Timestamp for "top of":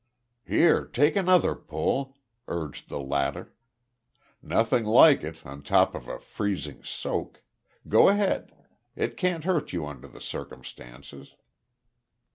5.61-6.07